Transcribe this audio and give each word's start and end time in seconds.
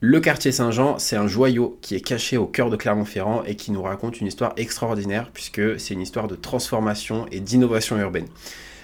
Le 0.00 0.20
quartier 0.20 0.52
Saint-Jean, 0.52 1.00
c'est 1.00 1.16
un 1.16 1.26
joyau 1.26 1.76
qui 1.82 1.96
est 1.96 2.00
caché 2.00 2.36
au 2.36 2.46
cœur 2.46 2.70
de 2.70 2.76
Clermont-Ferrand 2.76 3.42
et 3.42 3.56
qui 3.56 3.72
nous 3.72 3.82
raconte 3.82 4.20
une 4.20 4.28
histoire 4.28 4.52
extraordinaire 4.56 5.32
puisque 5.34 5.80
c'est 5.80 5.92
une 5.92 6.00
histoire 6.00 6.28
de 6.28 6.36
transformation 6.36 7.26
et 7.32 7.40
d'innovation 7.40 7.98
urbaine. 7.98 8.28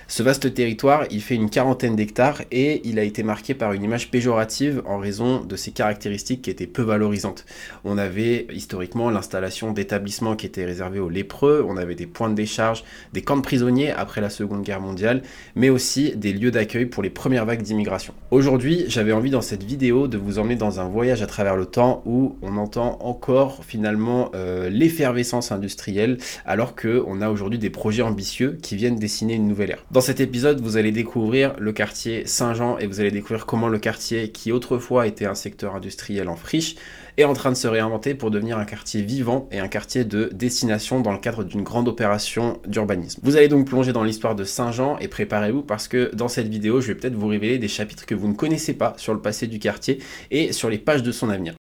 Ce 0.06 0.22
vaste 0.22 0.52
territoire, 0.52 1.06
il 1.10 1.22
fait 1.22 1.34
une 1.34 1.48
quarantaine 1.48 1.96
d'hectares 1.96 2.42
et 2.52 2.86
il 2.86 2.98
a 2.98 3.04
été 3.04 3.22
marqué 3.22 3.54
par 3.54 3.72
une 3.72 3.82
image 3.82 4.10
péjorative 4.10 4.82
en 4.84 4.98
raison 4.98 5.42
de 5.42 5.56
ses 5.56 5.70
caractéristiques 5.70 6.42
qui 6.42 6.50
étaient 6.50 6.66
peu 6.66 6.82
valorisantes. 6.82 7.46
On 7.84 7.96
avait 7.96 8.46
historiquement 8.52 9.08
l'installation 9.08 9.72
d'établissements 9.72 10.36
qui 10.36 10.44
étaient 10.44 10.66
réservés 10.66 10.98
aux 10.98 11.08
lépreux, 11.08 11.64
on 11.66 11.78
avait 11.78 11.94
des 11.94 12.06
points 12.06 12.28
de 12.28 12.34
décharge, 12.34 12.84
des 13.14 13.22
camps 13.22 13.38
de 13.38 13.42
prisonniers 13.42 13.92
après 13.92 14.20
la 14.20 14.28
Seconde 14.28 14.62
Guerre 14.62 14.80
mondiale, 14.80 15.22
mais 15.54 15.70
aussi 15.70 16.14
des 16.16 16.34
lieux 16.34 16.50
d'accueil 16.50 16.84
pour 16.84 17.02
les 17.02 17.10
premières 17.10 17.46
vagues 17.46 17.62
d'immigration. 17.62 18.12
Aujourd'hui, 18.30 18.84
j'avais 18.88 19.12
envie 19.12 19.30
dans 19.30 19.40
cette 19.40 19.62
vidéo 19.62 20.06
de 20.06 20.18
vous 20.18 20.38
emmener 20.38 20.56
dans 20.56 20.80
un 20.80 20.88
voyage 20.88 21.22
à 21.22 21.26
travers 21.26 21.56
le 21.56 21.64
temps 21.64 22.02
où 22.04 22.36
on 22.42 22.58
entend 22.58 22.98
encore 23.00 23.64
finalement 23.64 24.30
euh, 24.34 24.68
l'effervescence 24.68 25.50
industrielle 25.50 26.18
alors 26.44 26.76
qu'on 26.76 27.22
a 27.22 27.30
aujourd'hui 27.30 27.58
des 27.58 27.70
projets 27.70 28.02
ambitieux 28.02 28.58
qui 28.60 28.76
viennent 28.76 28.96
dessiner 28.96 29.34
une 29.34 29.48
nouvelle 29.48 29.70
ère. 29.70 29.84
Dans 29.94 30.00
cet 30.00 30.18
épisode, 30.18 30.60
vous 30.60 30.76
allez 30.76 30.90
découvrir 30.90 31.54
le 31.56 31.72
quartier 31.72 32.26
Saint-Jean 32.26 32.78
et 32.78 32.88
vous 32.88 32.98
allez 32.98 33.12
découvrir 33.12 33.46
comment 33.46 33.68
le 33.68 33.78
quartier 33.78 34.32
qui 34.32 34.50
autrefois 34.50 35.06
était 35.06 35.24
un 35.24 35.36
secteur 35.36 35.76
industriel 35.76 36.28
en 36.28 36.34
friche 36.34 36.74
est 37.16 37.22
en 37.22 37.32
train 37.32 37.52
de 37.52 37.56
se 37.56 37.68
réinventer 37.68 38.16
pour 38.16 38.32
devenir 38.32 38.58
un 38.58 38.64
quartier 38.64 39.02
vivant 39.02 39.48
et 39.52 39.60
un 39.60 39.68
quartier 39.68 40.04
de 40.04 40.30
destination 40.32 40.98
dans 40.98 41.12
le 41.12 41.18
cadre 41.18 41.44
d'une 41.44 41.62
grande 41.62 41.86
opération 41.86 42.58
d'urbanisme. 42.66 43.20
Vous 43.22 43.36
allez 43.36 43.46
donc 43.46 43.68
plonger 43.68 43.92
dans 43.92 44.02
l'histoire 44.02 44.34
de 44.34 44.42
Saint-Jean 44.42 44.98
et 44.98 45.06
préparez-vous 45.06 45.62
parce 45.62 45.86
que 45.86 46.12
dans 46.12 46.26
cette 46.26 46.48
vidéo, 46.48 46.80
je 46.80 46.88
vais 46.88 46.96
peut-être 46.96 47.14
vous 47.14 47.28
révéler 47.28 47.58
des 47.58 47.68
chapitres 47.68 48.04
que 48.04 48.16
vous 48.16 48.26
ne 48.26 48.34
connaissez 48.34 48.74
pas 48.74 48.94
sur 48.96 49.14
le 49.14 49.20
passé 49.20 49.46
du 49.46 49.60
quartier 49.60 50.00
et 50.32 50.52
sur 50.52 50.70
les 50.70 50.78
pages 50.78 51.04
de 51.04 51.12
son 51.12 51.30
avenir. 51.30 51.54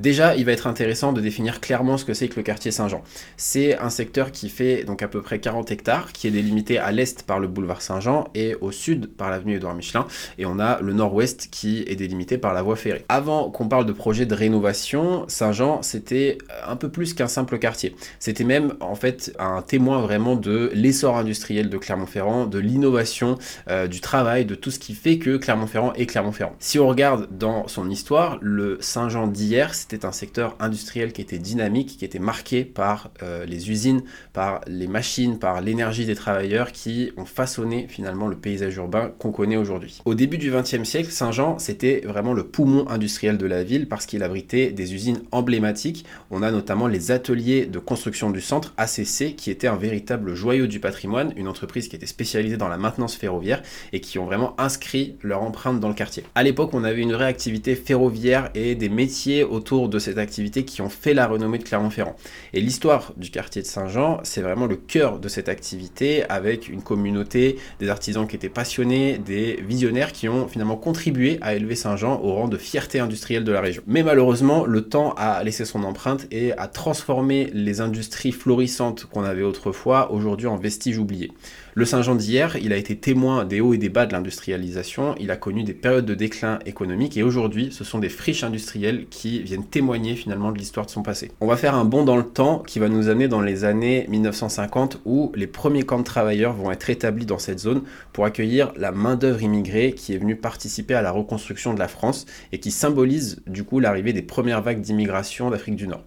Déjà, 0.00 0.34
il 0.34 0.46
va 0.46 0.52
être 0.52 0.66
intéressant 0.66 1.12
de 1.12 1.20
définir 1.20 1.60
clairement 1.60 1.98
ce 1.98 2.06
que 2.06 2.14
c'est 2.14 2.28
que 2.28 2.36
le 2.36 2.42
quartier 2.42 2.70
Saint-Jean. 2.70 3.02
C'est 3.36 3.76
un 3.76 3.90
secteur 3.90 4.32
qui 4.32 4.48
fait 4.48 4.84
donc 4.84 5.02
à 5.02 5.08
peu 5.08 5.20
près 5.20 5.40
40 5.40 5.70
hectares, 5.70 6.12
qui 6.12 6.26
est 6.26 6.30
délimité 6.30 6.78
à 6.78 6.90
l'est 6.90 7.22
par 7.22 7.38
le 7.38 7.48
boulevard 7.48 7.82
Saint-Jean 7.82 8.28
et 8.34 8.54
au 8.62 8.72
sud 8.72 9.08
par 9.08 9.28
l'avenue 9.28 9.56
Édouard 9.56 9.74
Michelin, 9.74 10.06
et 10.38 10.46
on 10.46 10.58
a 10.58 10.80
le 10.80 10.94
nord-ouest 10.94 11.48
qui 11.50 11.84
est 11.86 11.96
délimité 11.96 12.38
par 12.38 12.54
la 12.54 12.62
voie 12.62 12.76
ferrée. 12.76 13.04
Avant 13.10 13.50
qu'on 13.50 13.68
parle 13.68 13.84
de 13.84 13.92
projet 13.92 14.24
de 14.24 14.34
rénovation, 14.34 15.26
Saint-Jean 15.28 15.82
c'était 15.82 16.38
un 16.66 16.76
peu 16.76 16.88
plus 16.88 17.12
qu'un 17.12 17.28
simple 17.28 17.58
quartier. 17.58 17.94
C'était 18.20 18.44
même 18.44 18.76
en 18.80 18.94
fait 18.94 19.34
un 19.38 19.60
témoin 19.60 20.00
vraiment 20.00 20.34
de 20.34 20.70
l'essor 20.72 21.18
industriel 21.18 21.68
de 21.68 21.76
Clermont-Ferrand, 21.76 22.46
de 22.46 22.58
l'innovation, 22.58 23.36
euh, 23.68 23.86
du 23.86 24.00
travail, 24.00 24.46
de 24.46 24.54
tout 24.54 24.70
ce 24.70 24.78
qui 24.78 24.94
fait 24.94 25.18
que 25.18 25.36
Clermont-Ferrand 25.36 25.92
est 25.92 26.06
Clermont-Ferrand. 26.06 26.56
Si 26.58 26.78
on 26.78 26.88
regarde 26.88 27.28
dans 27.30 27.68
son 27.68 27.90
histoire, 27.90 28.38
le 28.40 28.78
Saint-Jean 28.80 29.26
d'hier, 29.26 29.74
c'était 29.74 29.89
un 30.04 30.12
secteur 30.12 30.56
industriel 30.60 31.12
qui 31.12 31.20
était 31.20 31.38
dynamique, 31.38 31.96
qui 31.98 32.04
était 32.04 32.18
marqué 32.18 32.64
par 32.64 33.10
euh, 33.22 33.44
les 33.46 33.70
usines, 33.70 34.02
par 34.32 34.60
les 34.66 34.86
machines, 34.86 35.38
par 35.38 35.60
l'énergie 35.60 36.06
des 36.06 36.14
travailleurs 36.14 36.72
qui 36.72 37.12
ont 37.16 37.24
façonné 37.24 37.86
finalement 37.88 38.26
le 38.26 38.36
paysage 38.36 38.76
urbain 38.76 39.12
qu'on 39.18 39.32
connaît 39.32 39.56
aujourd'hui. 39.56 40.00
Au 40.04 40.14
début 40.14 40.38
du 40.38 40.50
XXe 40.50 40.84
siècle, 40.84 41.10
Saint-Jean, 41.10 41.58
c'était 41.58 42.02
vraiment 42.04 42.32
le 42.32 42.44
poumon 42.44 42.88
industriel 42.88 43.38
de 43.38 43.46
la 43.46 43.64
ville 43.64 43.88
parce 43.88 44.06
qu'il 44.06 44.22
abritait 44.22 44.72
des 44.72 44.94
usines 44.94 45.22
emblématiques. 45.32 46.04
On 46.30 46.42
a 46.42 46.50
notamment 46.50 46.86
les 46.86 47.10
ateliers 47.10 47.66
de 47.66 47.78
construction 47.78 48.30
du 48.30 48.40
centre, 48.40 48.72
ACC, 48.76 49.36
qui 49.36 49.50
était 49.50 49.66
un 49.66 49.76
véritable 49.76 50.34
joyau 50.34 50.66
du 50.66 50.80
patrimoine, 50.80 51.32
une 51.36 51.48
entreprise 51.48 51.88
qui 51.88 51.96
était 51.96 52.06
spécialisée 52.06 52.56
dans 52.56 52.68
la 52.68 52.78
maintenance 52.78 53.16
ferroviaire 53.16 53.62
et 53.92 54.00
qui 54.00 54.18
ont 54.18 54.26
vraiment 54.26 54.54
inscrit 54.58 55.16
leur 55.22 55.42
empreinte 55.42 55.80
dans 55.80 55.88
le 55.88 55.94
quartier. 55.94 56.24
À 56.34 56.42
l'époque, 56.42 56.70
on 56.74 56.84
avait 56.84 57.02
une 57.02 57.12
vraie 57.12 57.26
activité 57.26 57.74
ferroviaire 57.74 58.50
et 58.54 58.74
des 58.74 58.88
métiers 58.88 59.44
autour 59.44 59.79
de 59.88 59.98
cette 59.98 60.18
activité 60.18 60.64
qui 60.64 60.82
ont 60.82 60.88
fait 60.88 61.14
la 61.14 61.26
renommée 61.26 61.58
de 61.58 61.64
Clermont-Ferrand. 61.64 62.16
Et 62.52 62.60
l'histoire 62.60 63.12
du 63.16 63.30
quartier 63.30 63.62
de 63.62 63.66
Saint-Jean, 63.66 64.20
c'est 64.22 64.40
vraiment 64.40 64.66
le 64.66 64.76
cœur 64.76 65.18
de 65.18 65.28
cette 65.28 65.48
activité 65.48 66.24
avec 66.28 66.68
une 66.68 66.82
communauté, 66.82 67.58
des 67.78 67.88
artisans 67.88 68.26
qui 68.26 68.36
étaient 68.36 68.48
passionnés, 68.48 69.18
des 69.18 69.60
visionnaires 69.66 70.12
qui 70.12 70.28
ont 70.28 70.48
finalement 70.48 70.76
contribué 70.76 71.38
à 71.40 71.54
élever 71.54 71.74
Saint-Jean 71.74 72.20
au 72.22 72.34
rang 72.34 72.48
de 72.48 72.56
fierté 72.56 73.00
industrielle 73.00 73.44
de 73.44 73.52
la 73.52 73.60
région. 73.60 73.82
Mais 73.86 74.02
malheureusement, 74.02 74.64
le 74.64 74.82
temps 74.82 75.14
a 75.16 75.42
laissé 75.44 75.64
son 75.64 75.84
empreinte 75.84 76.26
et 76.30 76.52
a 76.52 76.66
transformé 76.66 77.50
les 77.52 77.80
industries 77.80 78.32
florissantes 78.32 79.06
qu'on 79.06 79.24
avait 79.24 79.42
autrefois 79.42 80.12
aujourd'hui 80.12 80.46
en 80.46 80.56
vestiges 80.56 80.98
oubliés. 80.98 81.32
Le 81.74 81.84
Saint-Jean 81.84 82.16
d'hier, 82.16 82.56
il 82.60 82.72
a 82.72 82.76
été 82.76 82.96
témoin 82.96 83.44
des 83.44 83.60
hauts 83.60 83.74
et 83.74 83.78
des 83.78 83.88
bas 83.88 84.04
de 84.04 84.12
l'industrialisation, 84.12 85.14
il 85.20 85.30
a 85.30 85.36
connu 85.36 85.62
des 85.62 85.72
périodes 85.72 86.04
de 86.04 86.16
déclin 86.16 86.58
économique 86.66 87.16
et 87.16 87.22
aujourd'hui, 87.22 87.68
ce 87.70 87.84
sont 87.84 88.00
des 88.00 88.08
friches 88.08 88.42
industrielles 88.42 89.06
qui 89.08 89.40
viennent 89.42 89.64
témoigner 89.64 90.16
finalement 90.16 90.50
de 90.50 90.58
l'histoire 90.58 90.86
de 90.86 90.90
son 90.90 91.04
passé. 91.04 91.30
On 91.40 91.46
va 91.46 91.56
faire 91.56 91.76
un 91.76 91.84
bond 91.84 92.04
dans 92.04 92.16
le 92.16 92.24
temps 92.24 92.58
qui 92.66 92.80
va 92.80 92.88
nous 92.88 93.08
amener 93.08 93.28
dans 93.28 93.40
les 93.40 93.64
années 93.64 94.06
1950 94.08 95.00
où 95.04 95.30
les 95.36 95.46
premiers 95.46 95.84
camps 95.84 96.00
de 96.00 96.04
travailleurs 96.04 96.54
vont 96.54 96.72
être 96.72 96.90
établis 96.90 97.26
dans 97.26 97.38
cette 97.38 97.60
zone 97.60 97.82
pour 98.12 98.24
accueillir 98.24 98.72
la 98.76 98.90
main-d'œuvre 98.90 99.42
immigrée 99.42 99.92
qui 99.92 100.12
est 100.12 100.18
venue 100.18 100.34
participer 100.34 100.94
à 100.94 101.02
la 101.02 101.12
reconstruction 101.12 101.72
de 101.72 101.78
la 101.78 101.88
France 101.88 102.26
et 102.50 102.58
qui 102.58 102.72
symbolise 102.72 103.42
du 103.46 103.62
coup 103.62 103.78
l'arrivée 103.78 104.12
des 104.12 104.22
premières 104.22 104.62
vagues 104.62 104.80
d'immigration 104.80 105.50
d'Afrique 105.50 105.76
du 105.76 105.86
Nord. 105.86 106.02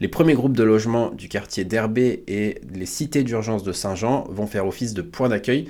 Les 0.00 0.08
premiers 0.08 0.34
groupes 0.34 0.56
de 0.56 0.62
logements 0.62 1.10
du 1.10 1.28
quartier 1.28 1.64
d'Herbé 1.64 2.24
et 2.26 2.60
les 2.72 2.86
cités 2.86 3.22
d'urgence 3.22 3.62
de 3.62 3.72
Saint-Jean 3.72 4.24
vont 4.28 4.46
faire 4.46 4.66
office 4.66 4.94
de 4.94 5.02
point 5.02 5.28
d'accueil 5.28 5.68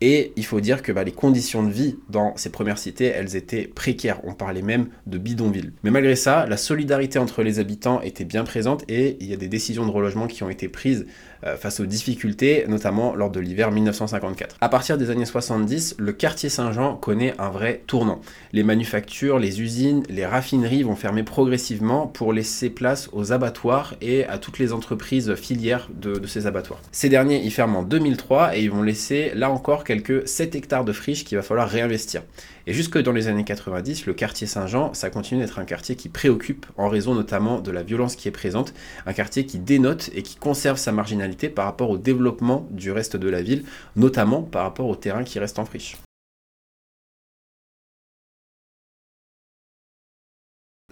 et 0.00 0.32
il 0.36 0.44
faut 0.44 0.60
dire 0.60 0.82
que 0.82 0.92
bah, 0.92 1.04
les 1.04 1.12
conditions 1.12 1.62
de 1.62 1.70
vie 1.70 1.96
dans 2.08 2.34
ces 2.36 2.50
premières 2.50 2.78
cités, 2.78 3.06
elles 3.06 3.36
étaient 3.36 3.66
précaires. 3.66 4.20
On 4.24 4.32
parlait 4.32 4.62
même 4.62 4.88
de 5.06 5.18
bidonville. 5.18 5.72
Mais 5.82 5.90
malgré 5.90 6.16
ça, 6.16 6.46
la 6.46 6.56
solidarité 6.56 7.18
entre 7.18 7.42
les 7.42 7.58
habitants 7.58 8.00
était 8.00 8.24
bien 8.24 8.44
présente 8.44 8.84
et 8.88 9.16
il 9.20 9.26
y 9.28 9.34
a 9.34 9.36
des 9.36 9.48
décisions 9.48 9.86
de 9.86 9.90
relogement 9.90 10.26
qui 10.26 10.42
ont 10.42 10.50
été 10.50 10.68
prises 10.68 11.06
euh, 11.44 11.56
face 11.56 11.80
aux 11.80 11.86
difficultés, 11.86 12.64
notamment 12.68 13.14
lors 13.14 13.30
de 13.30 13.40
l'hiver 13.40 13.70
1954. 13.70 14.56
À 14.60 14.68
partir 14.68 14.98
des 14.98 15.10
années 15.10 15.24
70, 15.24 15.96
le 15.98 16.12
quartier 16.12 16.50
Saint-Jean 16.50 16.96
connaît 16.96 17.34
un 17.38 17.48
vrai 17.48 17.82
tournant. 17.86 18.20
Les 18.52 18.62
manufactures, 18.62 19.38
les 19.38 19.62
usines, 19.62 20.02
les 20.08 20.26
raffineries 20.26 20.82
vont 20.82 20.96
fermer 20.96 21.22
progressivement 21.22 22.06
pour 22.06 22.32
laisser 22.32 22.68
place 22.68 23.08
aux 23.12 23.32
abattoirs 23.32 23.94
et 24.02 24.24
à 24.26 24.36
toutes 24.36 24.58
les 24.58 24.72
entreprises 24.72 25.34
filières 25.34 25.88
de, 25.94 26.18
de 26.18 26.26
ces 26.26 26.46
abattoirs. 26.46 26.80
Ces 26.92 27.08
derniers, 27.08 27.42
ils 27.42 27.50
ferment 27.50 27.80
en 27.80 27.82
2003 27.84 28.56
et 28.56 28.62
ils 28.62 28.70
vont 28.70 28.82
laisser 28.82 29.32
là 29.34 29.50
encore 29.50 29.84
quelques 29.90 30.28
7 30.28 30.54
hectares 30.54 30.84
de 30.84 30.92
friches 30.92 31.24
qu'il 31.24 31.36
va 31.36 31.42
falloir 31.42 31.68
réinvestir. 31.68 32.22
Et 32.68 32.72
jusque 32.72 32.96
dans 32.96 33.10
les 33.10 33.26
années 33.26 33.42
90, 33.42 34.06
le 34.06 34.14
quartier 34.14 34.46
Saint-Jean, 34.46 34.94
ça 34.94 35.10
continue 35.10 35.40
d'être 35.40 35.58
un 35.58 35.64
quartier 35.64 35.96
qui 35.96 36.08
préoccupe 36.08 36.64
en 36.76 36.88
raison 36.88 37.12
notamment 37.12 37.60
de 37.60 37.72
la 37.72 37.82
violence 37.82 38.14
qui 38.14 38.28
est 38.28 38.30
présente, 38.30 38.72
un 39.04 39.12
quartier 39.12 39.46
qui 39.46 39.58
dénote 39.58 40.08
et 40.14 40.22
qui 40.22 40.36
conserve 40.36 40.78
sa 40.78 40.92
marginalité 40.92 41.48
par 41.48 41.64
rapport 41.64 41.90
au 41.90 41.98
développement 41.98 42.68
du 42.70 42.92
reste 42.92 43.16
de 43.16 43.28
la 43.28 43.42
ville, 43.42 43.64
notamment 43.96 44.42
par 44.42 44.62
rapport 44.62 44.86
au 44.86 44.94
terrain 44.94 45.24
qui 45.24 45.40
reste 45.40 45.58
en 45.58 45.64
friche. 45.64 45.96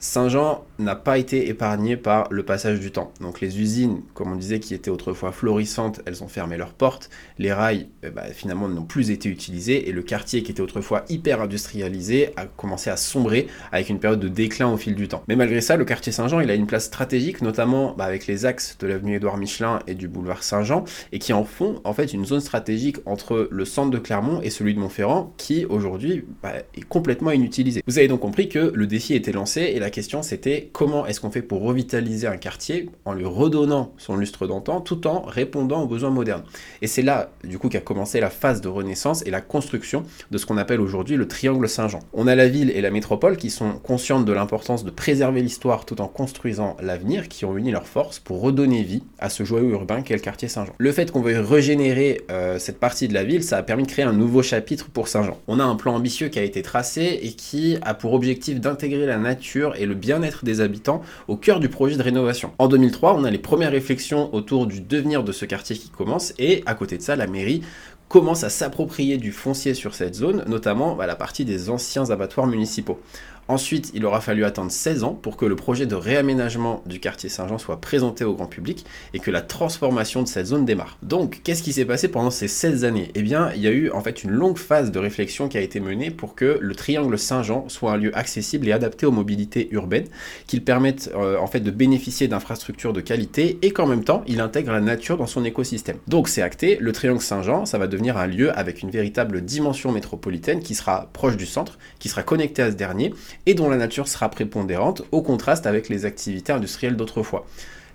Saint-Jean 0.00 0.64
n'a 0.78 0.94
pas 0.94 1.18
été 1.18 1.48
épargné 1.48 1.96
par 1.96 2.28
le 2.30 2.42
passage 2.44 2.80
du 2.80 2.90
temps. 2.90 3.12
Donc 3.20 3.40
les 3.40 3.60
usines, 3.60 4.02
comme 4.14 4.32
on 4.32 4.36
disait, 4.36 4.60
qui 4.60 4.74
étaient 4.74 4.90
autrefois 4.90 5.32
florissantes, 5.32 6.00
elles 6.06 6.22
ont 6.22 6.28
fermé 6.28 6.56
leurs 6.56 6.72
portes. 6.72 7.10
Les 7.38 7.52
rails, 7.52 7.88
eh 8.02 8.10
ben, 8.10 8.24
finalement, 8.32 8.68
n'ont 8.68 8.84
plus 8.84 9.10
été 9.10 9.28
utilisés. 9.28 9.88
Et 9.88 9.92
le 9.92 10.02
quartier, 10.02 10.42
qui 10.42 10.52
était 10.52 10.60
autrefois 10.60 11.04
hyper 11.08 11.40
industrialisé, 11.40 12.30
a 12.36 12.46
commencé 12.46 12.90
à 12.90 12.96
sombrer 12.96 13.48
avec 13.72 13.88
une 13.88 13.98
période 13.98 14.20
de 14.20 14.28
déclin 14.28 14.68
au 14.68 14.76
fil 14.76 14.94
du 14.94 15.08
temps. 15.08 15.22
Mais 15.28 15.36
malgré 15.36 15.60
ça, 15.60 15.76
le 15.76 15.84
quartier 15.84 16.12
Saint-Jean, 16.12 16.40
il 16.40 16.50
a 16.50 16.54
une 16.54 16.66
place 16.66 16.84
stratégique, 16.84 17.42
notamment 17.42 17.94
bah, 17.96 18.04
avec 18.04 18.26
les 18.26 18.46
axes 18.46 18.76
de 18.78 18.86
l'avenue 18.86 19.16
Édouard 19.16 19.36
Michelin 19.36 19.80
et 19.86 19.94
du 19.94 20.08
boulevard 20.08 20.42
Saint-Jean, 20.42 20.84
et 21.12 21.18
qui 21.18 21.32
en 21.32 21.44
font 21.44 21.80
en 21.84 21.92
fait 21.92 22.12
une 22.12 22.24
zone 22.24 22.40
stratégique 22.40 22.98
entre 23.04 23.48
le 23.50 23.64
centre 23.64 23.90
de 23.90 23.98
Clermont 23.98 24.40
et 24.42 24.50
celui 24.50 24.74
de 24.74 24.78
Montferrand, 24.78 25.32
qui 25.36 25.64
aujourd'hui 25.64 26.24
bah, 26.42 26.52
est 26.74 26.88
complètement 26.88 27.32
inutilisé. 27.32 27.82
Vous 27.86 27.98
avez 27.98 28.08
donc 28.08 28.20
compris 28.20 28.48
que 28.48 28.72
le 28.74 28.86
défi 28.86 29.14
était 29.14 29.32
lancé 29.32 29.62
et 29.62 29.78
la 29.78 29.90
question 29.90 30.22
c'était 30.22 30.67
comment 30.72 31.06
est-ce 31.06 31.20
qu'on 31.20 31.30
fait 31.30 31.42
pour 31.42 31.62
revitaliser 31.62 32.26
un 32.26 32.36
quartier 32.36 32.90
en 33.04 33.12
lui 33.12 33.24
redonnant 33.24 33.92
son 33.98 34.16
lustre 34.16 34.46
d'antan 34.46 34.80
tout 34.80 35.06
en 35.06 35.22
répondant 35.22 35.82
aux 35.82 35.86
besoins 35.86 36.10
modernes. 36.10 36.44
Et 36.82 36.86
c'est 36.86 37.02
là 37.02 37.30
du 37.44 37.58
coup 37.58 37.68
qu'a 37.68 37.80
commencé 37.80 38.20
la 38.20 38.30
phase 38.30 38.60
de 38.60 38.68
renaissance 38.68 39.22
et 39.26 39.30
la 39.30 39.40
construction 39.40 40.04
de 40.30 40.38
ce 40.38 40.46
qu'on 40.46 40.56
appelle 40.56 40.80
aujourd'hui 40.80 41.16
le 41.16 41.28
triangle 41.28 41.68
Saint-Jean. 41.68 42.00
On 42.12 42.26
a 42.26 42.34
la 42.34 42.48
ville 42.48 42.70
et 42.70 42.80
la 42.80 42.90
métropole 42.90 43.36
qui 43.36 43.50
sont 43.50 43.72
conscientes 43.72 44.24
de 44.24 44.32
l'importance 44.32 44.84
de 44.84 44.90
préserver 44.90 45.42
l'histoire 45.42 45.84
tout 45.84 46.00
en 46.00 46.08
construisant 46.08 46.76
l'avenir, 46.80 47.28
qui 47.28 47.44
ont 47.44 47.56
uni 47.56 47.70
leurs 47.70 47.86
forces 47.86 48.18
pour 48.18 48.40
redonner 48.40 48.82
vie 48.82 49.02
à 49.18 49.28
ce 49.28 49.44
joyau 49.44 49.70
urbain 49.70 50.02
qu'est 50.02 50.14
le 50.14 50.20
quartier 50.20 50.48
Saint-Jean. 50.48 50.72
Le 50.78 50.92
fait 50.92 51.10
qu'on 51.10 51.20
veuille 51.20 51.38
régénérer 51.38 52.22
euh, 52.30 52.58
cette 52.58 52.78
partie 52.78 53.08
de 53.08 53.14
la 53.14 53.24
ville, 53.24 53.42
ça 53.42 53.56
a 53.56 53.62
permis 53.62 53.84
de 53.84 53.88
créer 53.88 54.04
un 54.04 54.12
nouveau 54.12 54.42
chapitre 54.42 54.88
pour 54.88 55.08
Saint-Jean. 55.08 55.38
On 55.46 55.60
a 55.60 55.64
un 55.64 55.76
plan 55.76 55.94
ambitieux 55.94 56.28
qui 56.28 56.38
a 56.38 56.42
été 56.42 56.62
tracé 56.62 57.20
et 57.22 57.32
qui 57.32 57.76
a 57.82 57.94
pour 57.94 58.12
objectif 58.12 58.60
d'intégrer 58.60 59.06
la 59.06 59.18
nature 59.18 59.74
et 59.76 59.86
le 59.86 59.94
bien-être 59.94 60.44
des 60.44 60.57
habitants 60.60 61.02
au 61.26 61.36
cœur 61.36 61.60
du 61.60 61.68
projet 61.68 61.96
de 61.96 62.02
rénovation. 62.02 62.52
En 62.58 62.68
2003, 62.68 63.14
on 63.14 63.24
a 63.24 63.30
les 63.30 63.38
premières 63.38 63.72
réflexions 63.72 64.34
autour 64.34 64.66
du 64.66 64.80
devenir 64.80 65.24
de 65.24 65.32
ce 65.32 65.44
quartier 65.44 65.76
qui 65.76 65.90
commence 65.90 66.32
et 66.38 66.62
à 66.66 66.74
côté 66.74 66.96
de 66.96 67.02
ça, 67.02 67.16
la 67.16 67.26
mairie 67.26 67.62
commence 68.08 68.42
à 68.42 68.48
s'approprier 68.48 69.18
du 69.18 69.32
foncier 69.32 69.74
sur 69.74 69.94
cette 69.94 70.14
zone, 70.14 70.44
notamment 70.46 70.98
à 70.98 71.06
la 71.06 71.14
partie 71.14 71.44
des 71.44 71.68
anciens 71.68 72.10
abattoirs 72.10 72.46
municipaux. 72.46 73.00
Ensuite, 73.48 73.90
il 73.94 74.04
aura 74.04 74.20
fallu 74.20 74.44
attendre 74.44 74.70
16 74.70 75.04
ans 75.04 75.14
pour 75.14 75.38
que 75.38 75.46
le 75.46 75.56
projet 75.56 75.86
de 75.86 75.94
réaménagement 75.94 76.82
du 76.84 77.00
quartier 77.00 77.30
Saint-Jean 77.30 77.56
soit 77.56 77.80
présenté 77.80 78.22
au 78.22 78.34
grand 78.34 78.46
public 78.46 78.84
et 79.14 79.20
que 79.20 79.30
la 79.30 79.40
transformation 79.40 80.22
de 80.22 80.28
cette 80.28 80.46
zone 80.46 80.66
démarre. 80.66 80.98
Donc, 81.02 81.40
qu'est-ce 81.42 81.62
qui 81.62 81.72
s'est 81.72 81.86
passé 81.86 82.08
pendant 82.08 82.30
ces 82.30 82.46
16 82.46 82.84
années? 82.84 83.10
Eh 83.14 83.22
bien, 83.22 83.50
il 83.54 83.62
y 83.62 83.66
a 83.66 83.70
eu 83.70 83.90
en 83.90 84.02
fait 84.02 84.22
une 84.22 84.30
longue 84.30 84.58
phase 84.58 84.92
de 84.92 84.98
réflexion 84.98 85.48
qui 85.48 85.56
a 85.56 85.62
été 85.62 85.80
menée 85.80 86.10
pour 86.10 86.34
que 86.34 86.58
le 86.60 86.74
triangle 86.74 87.18
Saint-Jean 87.18 87.68
soit 87.68 87.92
un 87.92 87.96
lieu 87.96 88.16
accessible 88.16 88.68
et 88.68 88.72
adapté 88.72 89.06
aux 89.06 89.12
mobilités 89.12 89.68
urbaines, 89.70 90.08
qu'il 90.46 90.62
permette 90.62 91.10
euh, 91.14 91.38
en 91.38 91.46
fait 91.46 91.60
de 91.60 91.70
bénéficier 91.70 92.28
d'infrastructures 92.28 92.92
de 92.92 93.00
qualité 93.00 93.58
et 93.62 93.70
qu'en 93.70 93.86
même 93.86 94.04
temps, 94.04 94.24
il 94.26 94.42
intègre 94.42 94.72
la 94.72 94.80
nature 94.80 95.16
dans 95.16 95.26
son 95.26 95.44
écosystème. 95.46 95.96
Donc, 96.06 96.28
c'est 96.28 96.42
acté, 96.42 96.76
le 96.80 96.92
triangle 96.92 97.22
Saint-Jean, 97.22 97.64
ça 97.64 97.78
va 97.78 97.86
devenir 97.86 98.18
un 98.18 98.26
lieu 98.26 98.56
avec 98.58 98.82
une 98.82 98.90
véritable 98.90 99.40
dimension 99.40 99.90
métropolitaine 99.90 100.60
qui 100.60 100.74
sera 100.74 101.08
proche 101.14 101.38
du 101.38 101.46
centre, 101.46 101.78
qui 101.98 102.10
sera 102.10 102.22
connecté 102.22 102.60
à 102.60 102.70
ce 102.70 102.76
dernier 102.76 103.14
et 103.46 103.54
dont 103.54 103.70
la 103.70 103.76
nature 103.76 104.08
sera 104.08 104.28
prépondérante, 104.30 105.02
au 105.12 105.22
contraste 105.22 105.66
avec 105.66 105.88
les 105.88 106.04
activités 106.04 106.52
industrielles 106.52 106.96
d'autrefois. 106.96 107.46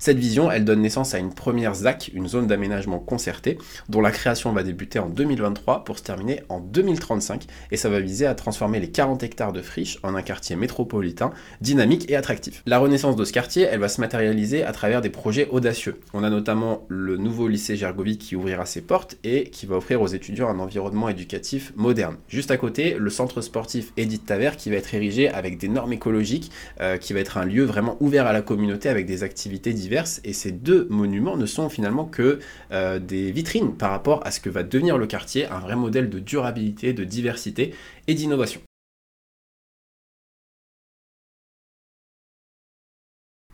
Cette 0.04 0.18
vision, 0.18 0.52
elle 0.52 0.66
donne 0.66 0.82
naissance 0.82 1.14
à 1.14 1.20
une 1.20 1.34
première 1.34 1.76
ZAC, 1.76 2.12
une 2.14 2.28
zone 2.28 2.46
d'aménagement 2.46 3.00
concerté, 3.00 3.58
dont 3.88 4.02
la 4.02 4.12
création 4.12 4.52
va 4.52 4.62
débuter 4.62 5.00
en 5.00 5.08
2023 5.08 5.86
pour 5.86 5.98
se 5.98 6.04
terminer 6.04 6.42
en 6.50 6.60
2035, 6.60 7.46
et 7.72 7.78
ça 7.78 7.88
va 7.88 8.02
viser 8.02 8.26
à 8.26 8.36
transformer 8.36 8.82
les 8.82 8.92
40 8.92 9.24
hectares 9.24 9.54
de 9.54 9.62
friches 9.62 10.00
en 10.04 10.14
un 10.16 10.22
quartier 10.22 10.58
métropolitain, 10.58 11.32
dynamique 11.62 12.12
et 12.12 12.18
attractif. 12.18 12.64
La 12.66 12.80
renaissance 12.80 13.16
de 13.16 13.24
ce 13.24 13.32
quartier, 13.32 13.62
elle 13.62 13.80
va 13.80 13.88
se 13.88 14.02
matérialiser 14.02 14.66
à 14.66 14.74
travers 14.74 15.00
des 15.00 15.10
projets 15.10 15.48
audacieux. 15.50 16.02
On 16.14 16.26
a 16.26 16.30
notamment 16.30 16.84
le 16.90 17.16
nouveau 17.16 17.48
lycée 17.48 17.78
Gergovie 17.78 18.18
qui 18.18 18.36
ouvrira 18.36 18.66
ses 18.66 18.82
portes 18.82 19.16
et 19.24 19.46
qui 19.52 19.66
va 19.68 19.78
offrir 19.78 20.02
aux 20.02 20.08
étudiants 20.08 20.50
un 20.50 20.60
environnement 20.60 21.08
éducatif 21.08 21.72
moderne. 21.78 22.18
Juste 22.28 22.52
à 22.52 22.58
côté, 22.58 22.98
le 23.00 23.10
centre 23.10 23.40
sportif 23.40 23.94
Edith 23.96 24.26
Taver 24.26 24.52
qui 24.58 24.70
va 24.70 24.76
être 24.76 24.94
érigé 24.94 25.30
avec 25.30 25.58
des 25.58 25.70
normes 25.70 25.94
écologiques, 25.94 26.52
euh, 26.82 26.98
qui 26.98 27.14
va 27.14 27.22
être 27.22 27.38
un 27.38 27.46
lieu 27.46 27.64
vraiment 27.64 27.96
ouvert 28.02 28.28
à 28.28 28.34
la 28.34 28.42
communauté 28.42 28.90
avec 28.90 29.06
des 29.06 29.24
activités 29.24 29.72
diverses 29.72 29.93
et 30.24 30.34
ces 30.34 30.52
deux 30.52 30.88
monuments 30.90 31.38
ne 31.38 31.46
sont 31.46 31.70
finalement 31.70 32.06
que 32.06 32.40
euh, 32.72 33.00
des 33.00 33.32
vitrines 33.32 33.76
par 33.76 33.92
rapport 33.92 34.26
à 34.26 34.32
ce 34.32 34.40
que 34.40 34.50
va 34.50 34.64
devenir 34.64 34.98
le 34.98 35.08
quartier, 35.08 35.46
un 35.48 35.60
vrai 35.60 35.76
modèle 35.76 36.10
de 36.10 36.20
durabilité, 36.20 36.94
de 36.94 37.04
diversité 37.04 37.74
et 38.08 38.14
d'innovation. 38.14 38.62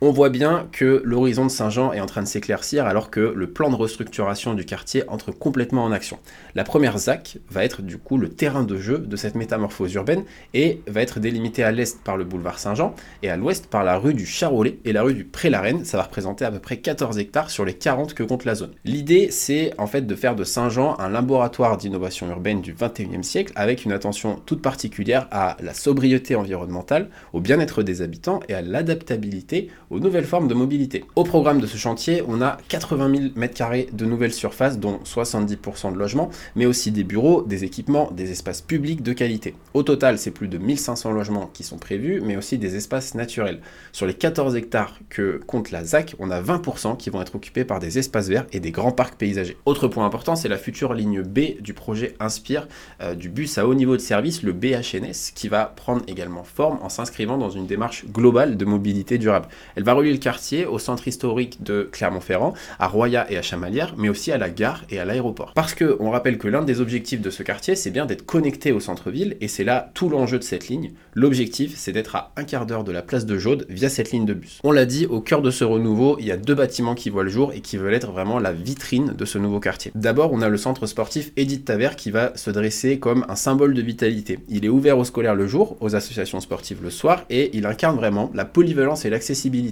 On 0.02 0.12
voit 0.12 0.30
bien 0.30 0.66
que 0.72 1.02
l'horizon 1.04 1.44
de 1.44 1.50
Saint-Jean 1.50 1.92
est 1.92 2.00
en 2.00 2.06
train 2.06 2.22
de 2.22 2.26
s'éclaircir 2.26 2.86
alors 2.86 3.10
que 3.10 3.20
le 3.20 3.50
plan 3.50 3.68
de 3.68 3.74
restructuration 3.74 4.54
du 4.54 4.64
quartier 4.64 5.02
entre 5.08 5.30
complètement 5.30 5.84
en 5.84 5.92
action. 5.92 6.18
La 6.54 6.64
première 6.64 6.96
ZAC 6.96 7.36
va 7.50 7.66
être 7.66 7.82
du 7.82 7.98
coup 7.98 8.16
le 8.16 8.30
terrain 8.30 8.62
de 8.62 8.78
jeu 8.78 8.96
de 8.96 9.16
cette 9.16 9.34
métamorphose 9.34 9.92
urbaine 9.92 10.24
et 10.54 10.80
va 10.86 11.02
être 11.02 11.20
délimitée 11.20 11.64
à 11.64 11.70
l'est 11.70 12.02
par 12.02 12.16
le 12.16 12.24
boulevard 12.24 12.58
Saint-Jean 12.58 12.94
et 13.22 13.28
à 13.28 13.36
l'ouest 13.36 13.66
par 13.66 13.84
la 13.84 13.98
rue 13.98 14.14
du 14.14 14.24
Charolais 14.24 14.78
et 14.86 14.94
la 14.94 15.02
rue 15.02 15.12
du 15.12 15.24
Pré-la-Reine. 15.24 15.84
Ça 15.84 15.98
va 15.98 16.04
représenter 16.04 16.46
à 16.46 16.50
peu 16.50 16.60
près 16.60 16.78
14 16.78 17.18
hectares 17.18 17.50
sur 17.50 17.66
les 17.66 17.74
40 17.74 18.14
que 18.14 18.22
compte 18.22 18.46
la 18.46 18.54
zone. 18.54 18.72
L'idée 18.86 19.28
c'est 19.30 19.74
en 19.76 19.86
fait 19.86 20.06
de 20.06 20.14
faire 20.14 20.34
de 20.34 20.44
Saint-Jean 20.44 20.98
un 20.98 21.10
laboratoire 21.10 21.76
d'innovation 21.76 22.26
urbaine 22.30 22.62
du 22.62 22.72
21e 22.72 23.22
siècle 23.22 23.52
avec 23.54 23.84
une 23.84 23.92
attention 23.92 24.40
toute 24.46 24.62
particulière 24.62 25.28
à 25.30 25.58
la 25.60 25.74
sobriété 25.74 26.36
environnementale, 26.36 27.10
au 27.34 27.40
bien-être 27.40 27.82
des 27.82 28.00
habitants 28.00 28.40
et 28.48 28.54
à 28.54 28.62
l'adaptabilité 28.62 29.68
aux 29.90 29.98
nouvelles 29.98 30.24
formes 30.24 30.48
de 30.48 30.54
mobilité. 30.54 31.04
Au 31.16 31.24
programme 31.24 31.60
de 31.60 31.66
ce 31.66 31.76
chantier, 31.76 32.22
on 32.28 32.40
a 32.40 32.58
80 32.68 33.14
000 33.14 33.22
m2 33.36 33.94
de 33.94 34.04
nouvelles 34.04 34.32
surfaces, 34.32 34.78
dont 34.78 35.00
70% 35.04 35.92
de 35.92 35.98
logements, 35.98 36.30
mais 36.54 36.66
aussi 36.66 36.92
des 36.92 37.02
bureaux, 37.02 37.42
des 37.42 37.64
équipements, 37.64 38.10
des 38.12 38.30
espaces 38.30 38.60
publics 38.62 39.02
de 39.02 39.12
qualité. 39.12 39.54
Au 39.74 39.82
total, 39.82 40.18
c'est 40.18 40.30
plus 40.30 40.48
de 40.48 40.58
1500 40.58 41.12
logements 41.12 41.50
qui 41.52 41.64
sont 41.64 41.78
prévus, 41.78 42.20
mais 42.20 42.36
aussi 42.36 42.56
des 42.56 42.76
espaces 42.76 43.14
naturels. 43.14 43.60
Sur 43.92 44.06
les 44.06 44.14
14 44.14 44.54
hectares 44.54 44.98
que 45.08 45.40
compte 45.46 45.72
la 45.72 45.84
ZAC, 45.84 46.14
on 46.20 46.30
a 46.30 46.40
20% 46.40 46.96
qui 46.96 47.10
vont 47.10 47.20
être 47.20 47.34
occupés 47.34 47.64
par 47.64 47.80
des 47.80 47.98
espaces 47.98 48.28
verts 48.28 48.46
et 48.52 48.60
des 48.60 48.70
grands 48.70 48.92
parcs 48.92 49.16
paysagers. 49.16 49.56
Autre 49.66 49.88
point 49.88 50.06
important, 50.06 50.36
c'est 50.36 50.48
la 50.48 50.58
future 50.58 50.94
ligne 50.94 51.22
B 51.22 51.60
du 51.60 51.74
projet 51.74 52.14
Inspire, 52.20 52.68
euh, 53.00 53.14
du 53.14 53.28
bus 53.28 53.58
à 53.58 53.66
haut 53.66 53.74
niveau 53.74 53.96
de 53.96 54.02
service, 54.02 54.42
le 54.42 54.52
BHNS, 54.52 55.32
qui 55.34 55.48
va 55.48 55.64
prendre 55.64 56.02
également 56.06 56.44
forme 56.44 56.78
en 56.82 56.88
s'inscrivant 56.88 57.38
dans 57.38 57.50
une 57.50 57.66
démarche 57.66 58.04
globale 58.06 58.56
de 58.56 58.64
mobilité 58.64 59.18
durable. 59.18 59.48
Va 59.84 59.92
relier 59.92 60.12
le 60.12 60.18
quartier 60.18 60.66
au 60.66 60.78
centre 60.78 61.08
historique 61.08 61.62
de 61.62 61.88
Clermont-Ferrand, 61.92 62.54
à 62.78 62.86
Roya 62.86 63.30
et 63.30 63.36
à 63.36 63.42
Chamalières, 63.42 63.94
mais 63.96 64.08
aussi 64.08 64.32
à 64.32 64.38
la 64.38 64.50
gare 64.50 64.84
et 64.90 64.98
à 64.98 65.04
l'aéroport. 65.04 65.52
Parce 65.54 65.74
que 65.74 65.96
on 66.00 66.10
rappelle 66.10 66.38
que 66.38 66.48
l'un 66.48 66.62
des 66.62 66.80
objectifs 66.80 67.20
de 67.20 67.30
ce 67.30 67.42
quartier, 67.42 67.74
c'est 67.76 67.90
bien 67.90 68.06
d'être 68.06 68.26
connecté 68.26 68.72
au 68.72 68.80
centre-ville, 68.80 69.36
et 69.40 69.48
c'est 69.48 69.64
là 69.64 69.90
tout 69.94 70.08
l'enjeu 70.08 70.38
de 70.38 70.44
cette 70.44 70.68
ligne. 70.68 70.92
L'objectif, 71.14 71.74
c'est 71.76 71.92
d'être 71.92 72.16
à 72.16 72.32
un 72.36 72.44
quart 72.44 72.66
d'heure 72.66 72.84
de 72.84 72.92
la 72.92 73.02
place 73.02 73.26
de 73.26 73.38
Jaude 73.38 73.66
via 73.68 73.88
cette 73.88 74.10
ligne 74.12 74.26
de 74.26 74.34
bus. 74.34 74.60
On 74.64 74.72
l'a 74.72 74.86
dit, 74.86 75.06
au 75.06 75.20
cœur 75.20 75.42
de 75.42 75.50
ce 75.50 75.64
renouveau, 75.64 76.16
il 76.18 76.26
y 76.26 76.32
a 76.32 76.36
deux 76.36 76.54
bâtiments 76.54 76.94
qui 76.94 77.10
voient 77.10 77.24
le 77.24 77.30
jour 77.30 77.52
et 77.52 77.60
qui 77.60 77.76
veulent 77.76 77.94
être 77.94 78.12
vraiment 78.12 78.38
la 78.38 78.52
vitrine 78.52 79.14
de 79.16 79.24
ce 79.24 79.38
nouveau 79.38 79.60
quartier. 79.60 79.92
D'abord, 79.94 80.32
on 80.32 80.42
a 80.42 80.48
le 80.48 80.56
centre 80.56 80.86
sportif 80.86 81.32
Edith 81.36 81.64
Taver 81.64 81.90
qui 81.96 82.10
va 82.10 82.36
se 82.36 82.50
dresser 82.50 82.98
comme 82.98 83.24
un 83.28 83.36
symbole 83.36 83.74
de 83.74 83.82
vitalité. 83.82 84.38
Il 84.48 84.64
est 84.64 84.68
ouvert 84.68 84.98
aux 84.98 85.04
scolaires 85.04 85.34
le 85.34 85.46
jour, 85.46 85.76
aux 85.80 85.94
associations 85.94 86.40
sportives 86.40 86.82
le 86.82 86.90
soir, 86.90 87.24
et 87.30 87.56
il 87.56 87.66
incarne 87.66 87.96
vraiment 87.96 88.30
la 88.34 88.44
polyvalence 88.44 89.04
et 89.04 89.10
l'accessibilité. 89.10 89.69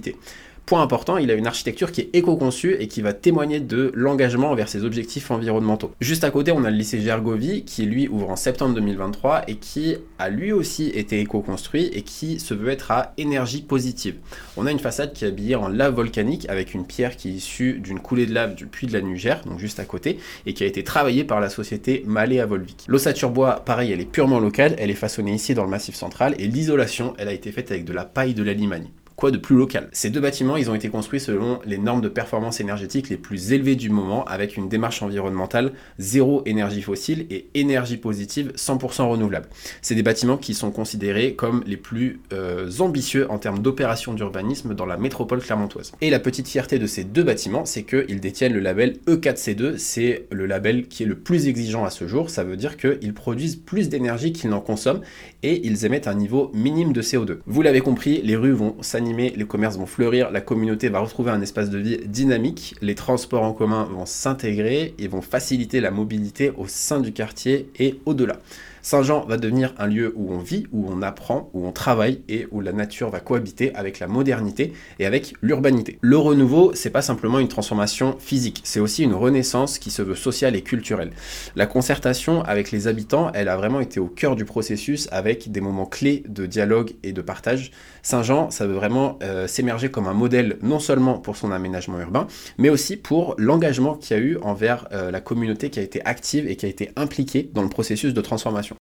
Point 0.69 0.83
important, 0.83 1.17
il 1.17 1.31
a 1.31 1.33
une 1.33 1.47
architecture 1.47 1.91
qui 1.91 2.01
est 2.01 2.09
éco-conçue 2.13 2.75
et 2.79 2.87
qui 2.87 3.01
va 3.01 3.11
témoigner 3.11 3.59
de 3.59 3.91
l'engagement 3.95 4.51
envers 4.51 4.69
ses 4.69 4.83
objectifs 4.83 5.31
environnementaux. 5.31 5.95
Juste 5.99 6.23
à 6.23 6.29
côté, 6.29 6.51
on 6.51 6.63
a 6.63 6.69
le 6.69 6.75
lycée 6.75 7.01
Gergovie 7.01 7.63
qui 7.65 7.87
lui 7.87 8.07
ouvre 8.07 8.29
en 8.29 8.35
septembre 8.35 8.75
2023 8.75 9.45
et 9.47 9.55
qui 9.55 9.95
a 10.19 10.29
lui 10.29 10.51
aussi 10.51 10.89
été 10.89 11.21
éco-construit 11.21 11.89
et 11.91 12.03
qui 12.03 12.39
se 12.39 12.53
veut 12.53 12.69
être 12.69 12.91
à 12.91 13.13
énergie 13.17 13.63
positive. 13.63 14.17
On 14.57 14.67
a 14.67 14.71
une 14.71 14.77
façade 14.77 15.13
qui 15.13 15.25
est 15.25 15.29
habillée 15.29 15.55
en 15.55 15.69
lave 15.69 15.95
volcanique 15.95 16.47
avec 16.49 16.75
une 16.75 16.85
pierre 16.85 17.17
qui 17.17 17.29
est 17.29 17.33
issue 17.33 17.79
d'une 17.79 17.99
coulée 17.99 18.27
de 18.27 18.35
lave 18.35 18.53
du 18.53 18.67
puits 18.67 18.85
de 18.85 18.93
la 18.93 19.01
Nugère, 19.01 19.41
donc 19.45 19.57
juste 19.57 19.79
à 19.79 19.85
côté, 19.85 20.19
et 20.45 20.53
qui 20.53 20.63
a 20.63 20.67
été 20.67 20.83
travaillée 20.83 21.23
par 21.23 21.39
la 21.39 21.49
société 21.49 22.03
Malé 22.05 22.39
à 22.39 22.45
Volvic. 22.45 22.85
L'ossature 22.87 23.31
bois, 23.31 23.63
pareil, 23.65 23.91
elle 23.91 24.01
est 24.01 24.05
purement 24.05 24.39
locale, 24.39 24.75
elle 24.77 24.91
est 24.91 24.93
façonnée 24.93 25.33
ici 25.33 25.55
dans 25.55 25.63
le 25.63 25.71
massif 25.71 25.95
central 25.95 26.35
et 26.37 26.45
l'isolation, 26.45 27.15
elle 27.17 27.27
a 27.27 27.33
été 27.33 27.51
faite 27.51 27.71
avec 27.71 27.85
de 27.85 27.93
la 27.93 28.05
paille 28.05 28.35
de 28.35 28.43
la 28.43 28.53
Limagne 28.53 28.89
de 29.27 29.37
plus 29.37 29.55
local? 29.55 29.89
Ces 29.91 30.09
deux 30.09 30.21
bâtiments, 30.21 30.57
ils 30.57 30.71
ont 30.71 30.75
été 30.75 30.89
construits 30.89 31.19
selon 31.19 31.59
les 31.65 31.77
normes 31.77 32.01
de 32.01 32.09
performance 32.09 32.59
énergétique 32.59 33.09
les 33.09 33.17
plus 33.17 33.51
élevées 33.51 33.75
du 33.75 33.89
moment, 33.89 34.23
avec 34.25 34.57
une 34.57 34.69
démarche 34.69 35.01
environnementale 35.01 35.73
zéro 35.97 36.41
énergie 36.45 36.81
fossile 36.81 37.25
et 37.29 37.47
énergie 37.53 37.97
positive 37.97 38.53
100% 38.55 39.09
renouvelable. 39.09 39.47
C'est 39.81 39.95
des 39.95 40.03
bâtiments 40.03 40.37
qui 40.37 40.53
sont 40.53 40.71
considérés 40.71 41.35
comme 41.35 41.63
les 41.67 41.77
plus 41.77 42.21
euh, 42.33 42.69
ambitieux 42.79 43.29
en 43.29 43.37
termes 43.37 43.59
d'opération 43.59 44.13
d'urbanisme 44.13 44.73
dans 44.73 44.85
la 44.85 44.97
métropole 44.97 45.41
clermontoise. 45.41 45.91
Et 46.01 46.09
la 46.09 46.19
petite 46.19 46.47
fierté 46.47 46.79
de 46.79 46.87
ces 46.87 47.03
deux 47.03 47.23
bâtiments, 47.23 47.65
c'est 47.65 47.83
qu'ils 47.83 48.19
détiennent 48.19 48.53
le 48.53 48.59
label 48.59 48.97
E4C2, 49.07 49.77
c'est 49.77 50.27
le 50.31 50.45
label 50.45 50.87
qui 50.87 51.03
est 51.03 51.05
le 51.05 51.17
plus 51.17 51.47
exigeant 51.47 51.83
à 51.83 51.89
ce 51.89 52.07
jour, 52.07 52.29
ça 52.29 52.43
veut 52.43 52.57
dire 52.57 52.77
qu'ils 52.77 53.13
produisent 53.13 53.57
plus 53.57 53.89
d'énergie 53.89 54.31
qu'ils 54.31 54.49
n'en 54.49 54.61
consomment 54.61 55.01
et 55.43 55.65
ils 55.65 55.85
émettent 55.85 56.07
un 56.07 56.15
niveau 56.15 56.51
minime 56.53 56.93
de 56.93 57.01
CO2. 57.01 57.39
Vous 57.45 57.61
l'avez 57.61 57.81
compris, 57.81 58.21
les 58.23 58.35
rues 58.35 58.51
vont 58.51 58.75
s'animer 58.81 59.08
les 59.13 59.45
commerces 59.45 59.77
vont 59.77 59.85
fleurir, 59.85 60.31
la 60.31 60.41
communauté 60.41 60.89
va 60.89 60.99
retrouver 60.99 61.31
un 61.31 61.41
espace 61.41 61.69
de 61.69 61.77
vie 61.77 61.99
dynamique, 62.05 62.75
les 62.81 62.95
transports 62.95 63.43
en 63.43 63.53
commun 63.53 63.85
vont 63.91 64.05
s'intégrer 64.05 64.95
et 64.97 65.07
vont 65.07 65.21
faciliter 65.21 65.81
la 65.81 65.91
mobilité 65.91 66.51
au 66.57 66.67
sein 66.67 66.99
du 66.99 67.11
quartier 67.13 67.69
et 67.77 67.99
au-delà. 68.05 68.39
Saint-Jean 68.81 69.25
va 69.25 69.37
devenir 69.37 69.73
un 69.77 69.87
lieu 69.87 70.13
où 70.15 70.33
on 70.33 70.39
vit, 70.39 70.67
où 70.71 70.87
on 70.89 71.01
apprend, 71.01 71.49
où 71.53 71.65
on 71.65 71.71
travaille 71.71 72.21
et 72.27 72.47
où 72.51 72.61
la 72.61 72.71
nature 72.71 73.09
va 73.09 73.19
cohabiter 73.19 73.73
avec 73.75 73.99
la 73.99 74.07
modernité 74.07 74.73
et 74.99 75.05
avec 75.05 75.33
l'urbanité. 75.41 75.97
Le 76.01 76.17
renouveau, 76.17 76.71
c'est 76.73 76.89
pas 76.89 77.01
simplement 77.01 77.39
une 77.39 77.47
transformation 77.47 78.15
physique, 78.19 78.61
c'est 78.63 78.79
aussi 78.79 79.03
une 79.03 79.13
renaissance 79.13 79.79
qui 79.79 79.91
se 79.91 80.01
veut 80.01 80.15
sociale 80.15 80.55
et 80.55 80.61
culturelle. 80.61 81.11
La 81.55 81.65
concertation 81.65 82.41
avec 82.43 82.71
les 82.71 82.87
habitants, 82.87 83.31
elle 83.33 83.49
a 83.49 83.57
vraiment 83.57 83.79
été 83.79 83.99
au 83.99 84.07
cœur 84.07 84.35
du 84.35 84.45
processus 84.45 85.07
avec 85.11 85.51
des 85.51 85.61
moments 85.61 85.85
clés 85.85 86.23
de 86.27 86.45
dialogue 86.45 86.93
et 87.03 87.13
de 87.13 87.21
partage. 87.21 87.71
Saint-Jean, 88.01 88.49
ça 88.49 88.65
veut 88.65 88.73
vraiment 88.73 89.19
euh, 89.23 89.47
s'émerger 89.47 89.89
comme 89.89 90.07
un 90.07 90.13
modèle 90.13 90.57
non 90.61 90.79
seulement 90.79 91.19
pour 91.19 91.35
son 91.35 91.51
aménagement 91.51 91.99
urbain, 91.99 92.27
mais 92.57 92.69
aussi 92.69 92.97
pour 92.97 93.35
l'engagement 93.37 93.95
qu'il 93.95 94.17
y 94.17 94.19
a 94.19 94.23
eu 94.23 94.37
envers 94.41 94.87
euh, 94.91 95.11
la 95.11 95.21
communauté 95.21 95.69
qui 95.69 95.79
a 95.79 95.83
été 95.83 96.03
active 96.05 96.47
et 96.47 96.55
qui 96.55 96.65
a 96.65 96.69
été 96.69 96.91
impliquée 96.95 97.49
dans 97.53 97.63
le 97.63 97.69
processus 97.69 98.13
de 98.13 98.21
transformation. 98.21 98.78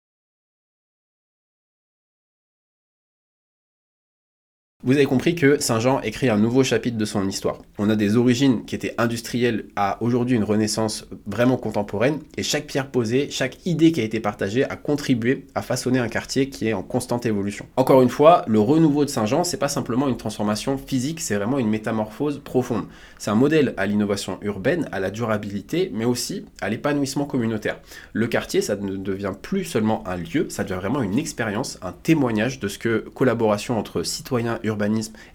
Vous 4.88 4.94
avez 4.94 5.06
compris 5.06 5.36
que 5.36 5.60
Saint-Jean 5.60 6.00
écrit 6.00 6.30
un 6.30 6.38
nouveau 6.38 6.64
chapitre 6.64 6.98
de 6.98 7.04
son 7.04 7.28
histoire. 7.28 7.58
On 7.78 7.90
a 7.90 7.98
des 7.98 8.16
origines 8.16 8.64
qui 8.64 8.74
étaient 8.74 8.96
industrielles 8.98 9.66
à 9.76 10.02
aujourd'hui 10.02 10.38
une 10.38 10.46
renaissance 10.46 11.06
vraiment 11.26 11.58
contemporaine, 11.58 12.20
et 12.38 12.44
chaque 12.44 12.68
pierre 12.68 12.90
posée, 12.90 13.28
chaque 13.30 13.66
idée 13.66 13.92
qui 13.92 14.00
a 14.00 14.06
été 14.06 14.22
partagée 14.22 14.64
a 14.64 14.78
contribué 14.78 15.46
à 15.56 15.62
façonner 15.62 16.00
un 16.00 16.08
quartier 16.08 16.48
qui 16.48 16.70
est 16.70 16.74
en 16.74 16.84
constante 16.84 17.26
évolution. 17.26 17.66
Encore 17.76 18.02
une 18.02 18.08
fois, 18.08 18.46
le 18.48 18.62
renouveau 18.62 19.04
de 19.04 19.10
Saint-Jean, 19.10 19.44
c'est 19.44 19.58
pas 19.58 19.68
simplement 19.68 20.08
une 20.08 20.16
transformation 20.16 20.78
physique, 20.78 21.20
c'est 21.20 21.36
vraiment 21.36 21.60
une 21.60 21.68
métamorphose 21.68 22.40
profonde. 22.40 22.86
C'est 23.18 23.30
un 23.30 23.36
modèle 23.36 23.74
à 23.76 23.88
l'innovation 23.88 24.38
urbaine, 24.42 24.88
à 24.94 25.02
la 25.02 25.12
durabilité, 25.12 25.92
mais 25.94 26.06
aussi 26.06 26.46
à 26.62 26.70
l'épanouissement 26.70 27.26
communautaire. 27.26 27.82
Le 28.14 28.28
quartier, 28.28 28.62
ça 28.62 28.78
ne 28.78 28.96
devient 28.96 29.34
plus 29.42 29.66
seulement 29.66 30.08
un 30.08 30.16
lieu, 30.16 30.46
ça 30.48 30.64
devient 30.64 30.80
vraiment 30.80 31.02
une 31.02 31.20
expérience, 31.20 31.78
un 31.82 31.92
témoignage 31.92 32.62
de 32.62 32.70
ce 32.70 32.80
que 32.80 33.00
collaboration 33.14 33.78
entre 33.78 34.04
citoyens, 34.04 34.60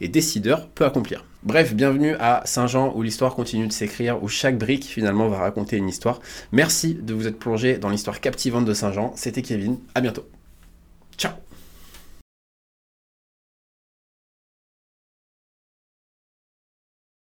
et 0.01 0.09
décideurs 0.09 0.69
peut 0.69 0.85
accomplir. 0.85 1.25
Bref, 1.43 1.75
bienvenue 1.75 2.15
à 2.21 2.43
Saint-Jean 2.45 2.93
où 2.95 3.03
l'histoire 3.03 3.35
continue 3.35 3.67
de 3.67 3.73
s'écrire, 3.73 4.23
où 4.23 4.29
chaque 4.29 4.59
brique 4.59 4.85
finalement 4.85 5.29
va 5.29 5.39
raconter 5.39 5.77
une 5.77 5.89
histoire. 5.89 6.21
Merci 6.53 6.95
de 6.95 7.15
vous 7.15 7.27
être 7.27 7.39
plongé 7.39 7.79
dans 7.79 7.89
l'histoire 7.89 8.21
captivante 8.21 8.65
de 8.65 8.75
Saint-Jean. 8.75 9.13
C'était 9.17 9.43
Kevin, 9.43 9.79
à 9.95 10.01
bientôt. 10.01 10.25
Ciao 11.19 11.33